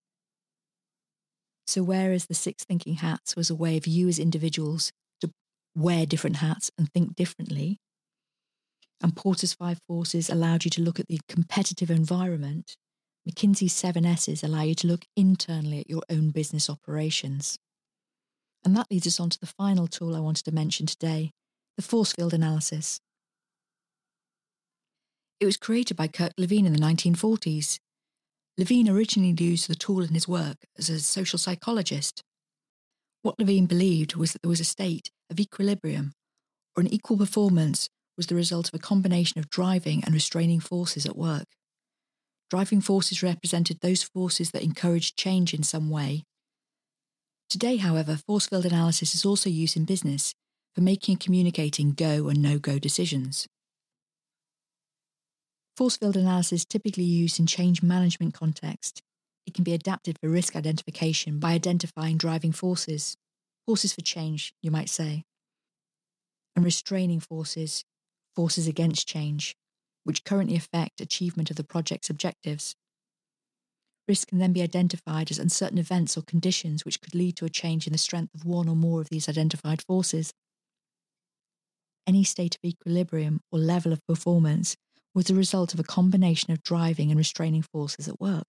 so, 1.67 1.83
whereas 1.83 2.27
the 2.27 2.35
six 2.35 2.65
thinking 2.65 2.97
hats 2.97 3.37
was 3.37 3.51
a 3.51 3.55
way 3.55 3.77
of 3.77 3.87
you 3.87 4.09
as 4.09 4.19
individuals 4.19 4.93
to 5.21 5.31
wear 5.75 6.07
different 6.07 6.37
hats 6.37 6.71
and 6.77 6.93
think 6.93 7.15
differently, 7.15 7.79
and 9.01 9.17
Porter's 9.17 9.55
five 9.55 9.79
forces 9.89 10.31
allowed 10.31 10.65
you 10.65 10.71
to 10.73 10.83
look 10.83 11.01
at 11.01 11.09
the 11.09 11.21
competitive 11.29 11.91
environment, 11.91 12.77
McKinsey's 13.29 13.73
seven 13.73 14.05
S's 14.05 14.43
allow 14.43 14.63
you 14.63 14.75
to 14.77 14.87
look 14.87 15.05
internally 15.17 15.81
at 15.81 15.91
your 15.91 16.03
own 16.11 16.31
business 16.31 16.69
operations. 16.69 17.59
And 18.65 18.77
that 18.77 18.91
leads 18.91 19.07
us 19.07 19.21
on 19.21 19.31
to 19.31 19.41
the 19.41 19.47
final 19.47 19.87
tool 19.87 20.17
I 20.17 20.21
wanted 20.21 20.45
to 20.45 20.53
mention 20.53 20.87
today 20.87 21.33
the 21.77 21.83
force 21.83 22.13
field 22.13 22.35
analysis. 22.35 23.01
It 25.41 25.47
was 25.47 25.57
created 25.57 25.97
by 25.97 26.09
Kurt 26.09 26.33
Lewin 26.39 26.67
in 26.67 26.73
the 26.73 26.79
1940s 26.79 27.79
Lewin 28.59 28.89
originally 28.89 29.35
used 29.43 29.69
the 29.69 29.75
tool 29.75 30.03
in 30.03 30.13
his 30.13 30.29
work 30.29 30.59
as 30.77 30.91
a 30.91 31.01
social 31.01 31.39
psychologist. 31.39 32.23
What 33.23 33.39
Lewin 33.39 33.67
believed 33.67 34.15
was 34.15 34.33
that 34.33 34.43
there 34.43 34.51
was 34.51 34.61
a 34.61 34.65
state 34.65 35.11
of 35.31 35.41
equilibrium, 35.41 36.13
or 36.77 36.83
an 36.83 36.93
equal 36.93 37.17
performance 37.17 37.89
was 38.17 38.27
the 38.27 38.35
result 38.35 38.69
of 38.69 38.75
a 38.75 38.79
combination 38.79 39.39
of 39.39 39.49
driving 39.49 40.05
and 40.05 40.13
restraining 40.13 40.61
forces 40.61 41.07
at 41.07 41.17
work. 41.17 41.47
Driving 42.53 42.83
forces 42.83 43.23
represented 43.23 43.81
those 43.81 44.03
forces 44.03 44.51
that 44.51 44.63
encouraged 44.63 45.17
change 45.17 45.55
in 45.55 45.63
some 45.63 45.89
way. 45.89 46.25
Today, 47.49 47.79
however, 47.79 48.19
force 48.27 48.47
field 48.47 48.67
analysis 48.67 49.15
is 49.15 49.25
also 49.25 49.49
used 49.49 49.75
in 49.75 49.87
business 49.87 50.35
for 50.75 50.83
making 50.83 51.15
and 51.15 51.21
communicating 51.21 51.95
go 51.95 52.29
and 52.29 52.43
no 52.43 52.59
go 52.59 52.79
decisions. 52.79 53.47
Force 55.79 55.97
field 55.97 56.15
analysis 56.15 56.61
is 56.61 56.67
typically 56.67 57.05
used 57.05 57.41
in 57.41 57.47
change 57.47 57.83
management 57.83 58.35
context. 58.35 59.01
It 59.47 59.55
can 59.55 59.65
be 59.65 59.73
adapted 59.73 60.19
for 60.21 60.29
risk 60.29 60.55
identification 60.55 61.39
by 61.39 61.53
identifying 61.53 62.19
driving 62.19 62.53
forces, 62.53 63.17
forces 63.65 63.95
for 63.95 64.03
change, 64.03 64.53
you 64.61 64.71
might 64.71 64.91
say, 64.91 65.25
and 66.55 66.67
restraining 66.67 67.21
forces, 67.21 67.83
forces 68.37 68.67
against 68.67 69.09
change, 69.09 69.57
which 70.05 70.25
currently 70.25 70.57
affect 70.57 71.01
achievement 71.01 71.51
of 71.51 71.57
the 71.57 71.65
project's 71.65 72.11
objectives. 72.11 72.75
Risk 74.09 74.29
can 74.29 74.39
then 74.39 74.53
be 74.53 74.63
identified 74.63 75.31
as 75.31 75.39
uncertain 75.39 75.79
events 75.79 76.17
or 76.17 76.23
conditions 76.23 76.85
which 76.85 77.01
could 77.01 77.15
lead 77.15 77.37
to 77.37 77.45
a 77.45 77.51
change 77.51 77.87
in 77.87 77.93
the 77.93 77.99
strength 77.99 78.35
of 78.35 78.45
one 78.45 78.69
or 78.69 78.77
more 78.77 79.01
of 79.01 79.09
these 79.11 79.29
identified 79.29 79.83
forces. 79.83 80.33
Any 82.07 82.25
state 82.25 82.57
of 82.57 82.65
equilibrium 82.65 83.41
or 83.53 83.61
level 83.61 83.93
of 83.93 84.05
performance 84.07 84.77
was 85.15 85.27
the 85.27 85.35
result 85.35 85.73
of 85.73 85.79
a 85.79 85.85
combination 85.85 86.53
of 86.53 86.63
driving 86.63 87.11
and 87.11 87.19
restraining 87.19 87.63
forces 87.63 88.09
at 88.09 88.21
work. 88.21 88.47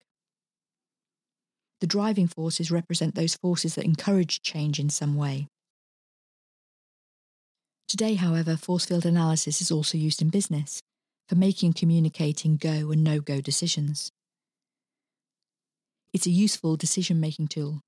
The 1.82 1.88
driving 1.88 2.28
forces 2.28 2.72
represent 2.72 3.14
those 3.14 3.36
forces 3.36 3.76
that 3.76 3.86
encourage 3.86 4.42
change 4.42 4.80
in 4.80 4.90
some 4.90 5.16
way. 5.16 5.48
Today, 7.88 8.16
however, 8.16 8.56
force 8.56 8.86
field 8.86 9.06
analysis 9.06 9.62
is 9.62 9.70
also 9.70 9.98
used 9.98 10.22
in 10.22 10.30
business 10.30 10.82
for 11.34 11.40
making 11.40 11.74
communicating 11.74 12.58
go 12.58 12.92
and 12.92 13.04
no 13.04 13.20
go 13.20 13.42
decisions. 13.42 14.12
It's 16.14 16.28
a 16.28 16.30
useful 16.30 16.78
decision 16.78 17.20
making 17.20 17.48
tool. 17.48 17.82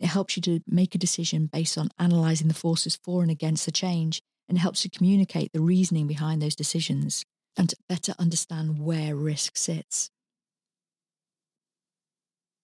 It 0.00 0.06
helps 0.06 0.34
you 0.34 0.42
to 0.44 0.60
make 0.66 0.94
a 0.94 0.98
decision 0.98 1.50
based 1.52 1.76
on 1.76 1.90
analysing 1.98 2.48
the 2.48 2.54
forces 2.54 2.98
for 3.04 3.20
and 3.20 3.30
against 3.30 3.66
the 3.66 3.70
change 3.70 4.22
and 4.48 4.56
helps 4.56 4.82
you 4.82 4.90
communicate 4.90 5.52
the 5.52 5.60
reasoning 5.60 6.06
behind 6.06 6.40
those 6.40 6.54
decisions 6.56 7.22
and 7.54 7.68
to 7.68 7.76
better 7.86 8.14
understand 8.18 8.78
where 8.80 9.14
risk 9.14 9.58
sits. 9.58 10.08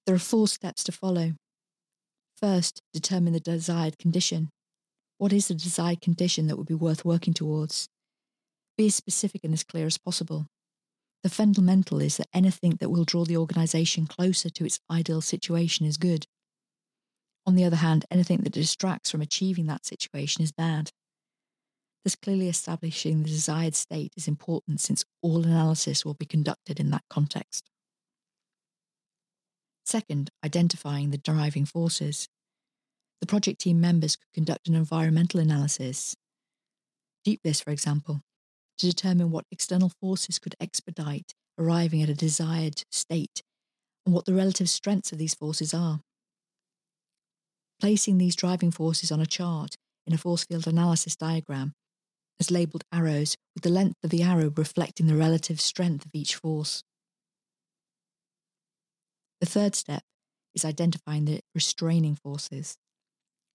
There 0.06 0.14
are 0.14 0.18
four 0.18 0.48
steps 0.48 0.82
to 0.84 0.92
follow. 0.92 1.34
First, 2.38 2.80
determine 2.94 3.34
the 3.34 3.40
desired 3.40 3.98
condition. 3.98 4.48
What 5.18 5.34
is 5.34 5.48
the 5.48 5.54
desired 5.54 6.00
condition 6.00 6.46
that 6.46 6.56
would 6.56 6.68
be 6.68 6.74
worth 6.74 7.04
working 7.04 7.34
towards? 7.34 7.86
Be 8.80 8.86
as 8.86 8.94
specific 8.94 9.44
and 9.44 9.52
as 9.52 9.62
clear 9.62 9.84
as 9.84 9.98
possible. 9.98 10.46
The 11.22 11.28
fundamental 11.28 12.00
is 12.00 12.16
that 12.16 12.30
anything 12.32 12.78
that 12.80 12.88
will 12.88 13.04
draw 13.04 13.26
the 13.26 13.36
organisation 13.36 14.06
closer 14.06 14.48
to 14.48 14.64
its 14.64 14.80
ideal 14.90 15.20
situation 15.20 15.84
is 15.84 15.98
good. 15.98 16.26
On 17.44 17.56
the 17.56 17.64
other 17.64 17.76
hand, 17.76 18.06
anything 18.10 18.38
that 18.38 18.54
distracts 18.54 19.10
from 19.10 19.20
achieving 19.20 19.66
that 19.66 19.84
situation 19.84 20.42
is 20.42 20.50
bad. 20.50 20.92
Thus, 22.04 22.16
clearly 22.16 22.48
establishing 22.48 23.22
the 23.22 23.28
desired 23.28 23.74
state 23.74 24.14
is 24.16 24.26
important 24.26 24.80
since 24.80 25.04
all 25.20 25.44
analysis 25.44 26.02
will 26.02 26.14
be 26.14 26.24
conducted 26.24 26.80
in 26.80 26.88
that 26.88 27.04
context. 27.10 27.68
Second, 29.84 30.30
identifying 30.42 31.10
the 31.10 31.18
driving 31.18 31.66
forces. 31.66 32.30
The 33.20 33.26
project 33.26 33.60
team 33.60 33.78
members 33.78 34.16
could 34.16 34.32
conduct 34.32 34.68
an 34.68 34.74
environmental 34.74 35.38
analysis, 35.38 36.16
Deep 37.26 37.40
List, 37.44 37.62
for 37.62 37.72
example, 37.72 38.22
to 38.80 38.86
determine 38.86 39.30
what 39.30 39.44
external 39.50 39.92
forces 40.00 40.38
could 40.38 40.54
expedite 40.60 41.34
arriving 41.58 42.02
at 42.02 42.08
a 42.08 42.14
desired 42.14 42.82
state 42.90 43.42
and 44.04 44.14
what 44.14 44.24
the 44.24 44.34
relative 44.34 44.68
strengths 44.68 45.12
of 45.12 45.18
these 45.18 45.34
forces 45.34 45.74
are. 45.74 46.00
Placing 47.78 48.18
these 48.18 48.34
driving 48.34 48.70
forces 48.70 49.12
on 49.12 49.20
a 49.20 49.26
chart 49.26 49.76
in 50.06 50.14
a 50.14 50.18
force 50.18 50.44
field 50.44 50.66
analysis 50.66 51.14
diagram 51.14 51.74
as 52.40 52.50
labelled 52.50 52.84
arrows, 52.90 53.36
with 53.54 53.62
the 53.62 53.70
length 53.70 53.96
of 54.02 54.08
the 54.08 54.22
arrow 54.22 54.50
reflecting 54.56 55.06
the 55.06 55.14
relative 55.14 55.60
strength 55.60 56.06
of 56.06 56.12
each 56.14 56.36
force. 56.36 56.82
The 59.40 59.46
third 59.46 59.74
step 59.74 60.02
is 60.54 60.64
identifying 60.64 61.26
the 61.26 61.40
restraining 61.54 62.14
forces. 62.14 62.76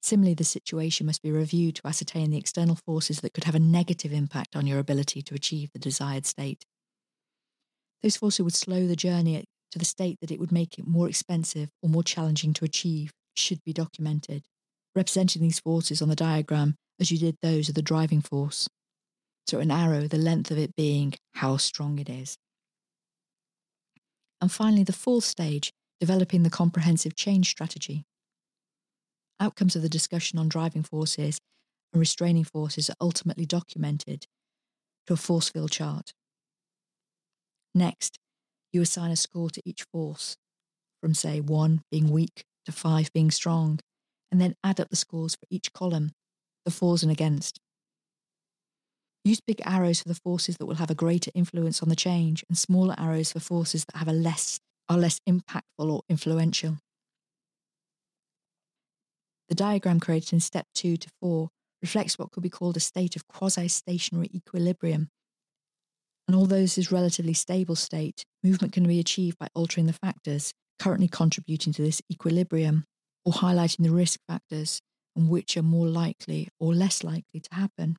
Similarly, 0.05 0.35
the 0.35 0.43
situation 0.43 1.07
must 1.07 1.23
be 1.23 1.31
reviewed 1.31 1.77
to 1.77 1.87
ascertain 1.87 2.29
the 2.29 2.37
external 2.37 2.75
forces 2.75 3.21
that 3.21 3.33
could 3.33 3.45
have 3.45 3.55
a 3.55 3.59
negative 3.59 4.13
impact 4.13 4.55
on 4.55 4.67
your 4.67 4.77
ability 4.77 5.23
to 5.23 5.33
achieve 5.33 5.71
the 5.73 5.79
desired 5.79 6.27
state. 6.27 6.63
Those 8.03 8.15
forces 8.15 8.43
would 8.43 8.53
slow 8.53 8.85
the 8.85 8.95
journey 8.95 9.43
to 9.71 9.79
the 9.79 9.83
state 9.83 10.19
that 10.21 10.29
it 10.29 10.39
would 10.39 10.51
make 10.51 10.77
it 10.77 10.85
more 10.85 11.09
expensive 11.09 11.69
or 11.81 11.89
more 11.89 12.03
challenging 12.03 12.53
to 12.53 12.65
achieve 12.65 13.13
should 13.33 13.63
be 13.63 13.73
documented, 13.73 14.43
representing 14.95 15.41
these 15.41 15.59
forces 15.59 16.03
on 16.03 16.09
the 16.09 16.15
diagram 16.15 16.75
as 16.99 17.09
you 17.09 17.17
did 17.17 17.37
those 17.41 17.67
of 17.67 17.73
the 17.73 17.81
driving 17.81 18.21
force. 18.21 18.69
So, 19.47 19.57
an 19.57 19.71
arrow, 19.71 20.07
the 20.07 20.19
length 20.19 20.51
of 20.51 20.59
it 20.59 20.75
being 20.75 21.15
how 21.33 21.57
strong 21.57 21.97
it 21.97 22.11
is. 22.11 22.37
And 24.39 24.51
finally, 24.51 24.83
the 24.83 24.93
fourth 24.93 25.23
stage, 25.23 25.71
developing 25.99 26.43
the 26.43 26.51
comprehensive 26.51 27.15
change 27.15 27.49
strategy. 27.49 28.05
Outcomes 29.39 29.75
of 29.75 29.81
the 29.81 29.89
discussion 29.89 30.39
on 30.39 30.47
driving 30.47 30.83
forces 30.83 31.39
and 31.93 31.99
restraining 31.99 32.45
forces 32.45 32.89
are 32.89 32.95
ultimately 33.01 33.45
documented 33.45 34.25
to 35.07 35.13
a 35.13 35.17
force 35.17 35.49
field 35.49 35.71
chart. 35.71 36.13
Next, 37.73 38.17
you 38.71 38.81
assign 38.81 39.11
a 39.11 39.15
score 39.17 39.49
to 39.49 39.61
each 39.65 39.83
force, 39.91 40.37
from 41.01 41.13
say 41.13 41.41
1 41.41 41.83
being 41.91 42.09
weak 42.09 42.45
to 42.65 42.71
5 42.71 43.11
being 43.13 43.31
strong, 43.31 43.79
and 44.31 44.41
then 44.41 44.55
add 44.63 44.79
up 44.79 44.89
the 44.89 44.95
scores 44.95 45.35
for 45.35 45.45
each 45.49 45.73
column, 45.73 46.11
the 46.65 46.71
fors 46.71 47.03
and 47.03 47.11
against. 47.11 47.59
Use 49.25 49.41
big 49.41 49.61
arrows 49.65 50.01
for 50.01 50.07
the 50.07 50.15
forces 50.15 50.57
that 50.57 50.67
will 50.67 50.75
have 50.75 50.91
a 50.91 50.95
greater 50.95 51.31
influence 51.33 51.81
on 51.81 51.89
the 51.89 51.95
change, 51.95 52.45
and 52.47 52.57
smaller 52.57 52.95
arrows 52.97 53.31
for 53.31 53.39
forces 53.39 53.83
that 53.85 53.97
have 53.97 54.07
a 54.07 54.13
less 54.13 54.59
are 54.87 54.97
less 54.97 55.19
impactful 55.27 55.63
or 55.79 56.03
influential. 56.09 56.77
The 59.49 59.55
diagram 59.55 59.99
created 59.99 60.33
in 60.33 60.39
step 60.39 60.67
two 60.73 60.97
to 60.97 61.09
four 61.21 61.49
reflects 61.81 62.17
what 62.17 62.31
could 62.31 62.43
be 62.43 62.49
called 62.49 62.77
a 62.77 62.79
state 62.79 63.15
of 63.15 63.27
quasi 63.27 63.67
stationary 63.67 64.29
equilibrium. 64.33 65.09
And 66.27 66.35
although 66.35 66.61
this 66.61 66.77
is 66.77 66.91
a 66.91 66.95
relatively 66.95 67.33
stable 67.33 67.75
state, 67.75 68.23
movement 68.43 68.73
can 68.73 68.87
be 68.87 68.99
achieved 68.99 69.37
by 69.37 69.47
altering 69.53 69.85
the 69.85 69.93
factors 69.93 70.51
currently 70.79 71.07
contributing 71.07 71.73
to 71.73 71.81
this 71.81 72.01
equilibrium 72.11 72.85
or 73.23 73.33
highlighting 73.33 73.83
the 73.83 73.91
risk 73.91 74.19
factors 74.27 74.81
and 75.15 75.29
which 75.29 75.55
are 75.55 75.63
more 75.63 75.87
likely 75.87 76.49
or 76.59 76.73
less 76.73 77.03
likely 77.03 77.39
to 77.39 77.53
happen. 77.53 77.97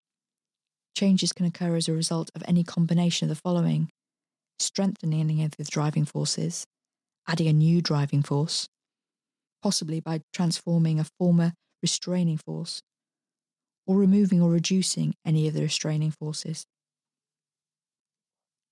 Changes 0.96 1.32
can 1.32 1.46
occur 1.46 1.76
as 1.76 1.88
a 1.88 1.92
result 1.92 2.30
of 2.34 2.42
any 2.46 2.64
combination 2.64 3.26
of 3.26 3.36
the 3.36 3.40
following 3.40 3.88
strengthening 4.58 5.20
any 5.20 5.44
of 5.44 5.52
the 5.58 5.64
driving 5.64 6.04
forces, 6.04 6.66
adding 7.28 7.46
a 7.46 7.52
new 7.52 7.82
driving 7.82 8.22
force, 8.22 8.68
possibly 9.66 9.98
by 9.98 10.20
transforming 10.32 11.00
a 11.00 11.06
former 11.18 11.52
restraining 11.82 12.36
force, 12.36 12.82
or 13.84 13.96
removing 13.96 14.40
or 14.40 14.48
reducing 14.48 15.12
any 15.24 15.48
of 15.48 15.54
the 15.54 15.60
restraining 15.60 16.12
forces. 16.12 16.64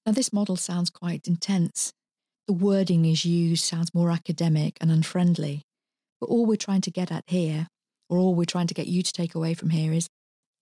Now, 0.07 0.13
this 0.13 0.33
model 0.33 0.55
sounds 0.55 0.91
quite 0.91 1.27
intense. 1.27 1.93
The 2.47 2.53
wording 2.53 3.07
is 3.07 3.25
used 3.25 3.65
sounds 3.65 3.93
more 3.93 4.13
academic 4.13 4.79
and 4.81 4.93
unfriendly. 4.93 5.63
But 6.21 6.29
all 6.29 6.47
we're 6.47 6.55
trying 6.55 6.83
to 6.83 6.93
get 6.93 7.11
at 7.11 7.25
here, 7.27 7.67
or 8.09 8.19
all 8.19 8.37
we're 8.37 8.45
trying 8.45 8.69
to 8.69 8.75
get 8.75 8.87
you 8.87 9.03
to 9.03 9.13
take 9.13 9.35
away 9.35 9.55
from 9.55 9.71
here, 9.71 9.93
is 9.93 10.07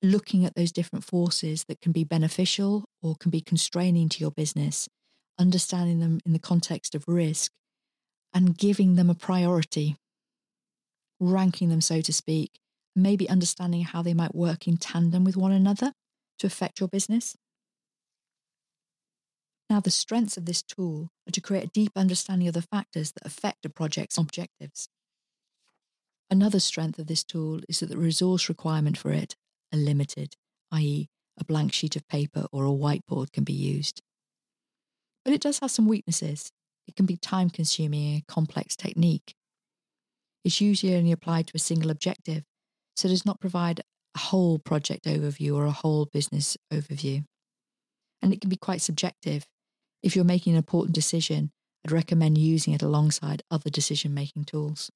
looking 0.03 0.47
at 0.47 0.55
those 0.55 0.73
different 0.73 1.05
forces 1.05 1.67
that 1.69 1.83
can 1.83 1.93
be 1.93 2.05
beneficial 2.05 2.87
or 3.03 3.17
can 3.21 3.31
be 3.31 3.43
constraining 3.43 4.09
to 4.09 4.21
your 4.21 4.31
business, 4.31 4.89
understanding 5.39 6.01
them 6.01 6.21
in 6.25 6.33
the 6.33 6.39
context 6.39 6.95
of 6.95 7.05
risk, 7.07 7.53
and 8.33 8.57
giving 8.57 8.95
them 8.95 9.11
a 9.11 9.15
priority, 9.15 9.95
ranking 11.31 11.69
them, 11.69 11.81
so 11.81 12.01
to 12.01 12.13
speak, 12.13 12.59
maybe 12.95 13.29
understanding 13.29 13.83
how 13.83 14.03
they 14.03 14.15
might 14.15 14.35
work 14.35 14.67
in 14.67 14.77
tandem 14.77 15.25
with 15.25 15.37
one 15.37 15.53
another 15.53 15.93
to 16.39 16.47
affect 16.47 16.81
your 16.81 16.89
business. 16.89 17.37
Now, 19.71 19.81
the 19.81 19.91
strengths 19.91 20.37
of 20.37 20.45
this 20.45 20.63
tool 20.63 21.09
are 21.27 21.33
to 21.33 21.41
create 21.41 21.65
a 21.65 21.69
deep 21.69 21.93
understanding 21.97 22.49
of 22.49 22.55
the 22.55 22.63
factors 22.63 23.13
that 23.13 23.25
affect 23.25 23.65
a 23.65 23.71
project's 23.71 24.19
objectives. 24.19 24.89
Another 26.31 26.61
strength 26.61 26.99
of 26.99 27.07
this 27.07 27.25
tool 27.25 27.61
is 27.69 27.81
that 27.81 27.89
the 27.89 27.97
resource 27.97 28.49
requirement 28.49 28.99
for 28.99 29.13
it 29.13 29.37
are 29.73 29.79
limited, 29.79 30.35
i.e., 30.73 31.09
a 31.39 31.45
blank 31.45 31.73
sheet 31.73 31.97
of 31.97 32.07
paper 32.09 32.47
or 32.53 32.67
a 32.67 32.71
whiteboard 32.71 33.33
can 33.33 33.45
be 33.45 33.53
used. 33.53 34.03
But 35.25 35.33
it 35.33 35.41
does 35.41 35.61
have 35.61 35.71
some 35.71 35.89
weaknesses. 35.89 36.51
It 36.87 36.97
can 36.97 37.07
be 37.07 37.17
time 37.17 37.49
consuming 37.49 38.17
a 38.17 38.25
complex 38.27 38.77
technique. 38.77 39.35
It's 40.45 40.61
usually 40.61 40.97
only 40.97 41.13
applied 41.13 41.47
to 41.49 41.53
a 41.55 41.61
single 41.61 41.91
objective, 41.91 42.45
so 42.97 43.09
does 43.09 43.25
not 43.25 43.41
provide 43.41 43.81
a 44.15 44.19
whole 44.19 44.59
project 44.59 45.07
overview 45.07 45.55
or 45.55 45.65
a 45.65 45.71
whole 45.71 46.07
business 46.07 46.57
overview. 46.73 47.25
And 48.21 48.33
it 48.33 48.41
can 48.41 48.51
be 48.51 48.57
quite 48.57 48.83
subjective. 48.83 49.47
If 50.03 50.17
you're 50.17 50.25
making 50.25 50.55
an 50.55 50.59
important 50.59 50.95
decision, 50.95 51.51
I'd 51.85 51.93
recommend 51.93 52.39
using 52.39 52.75
it 52.75 52.83
alongside 52.83 53.43
other 53.51 53.71
decision 53.71 54.15
making 54.15 54.45
tools. 54.45 54.91